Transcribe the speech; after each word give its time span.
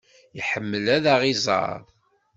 Iḥemmel 0.39 0.85
ad 0.95 1.05
aɣ-iẓer. 1.13 1.79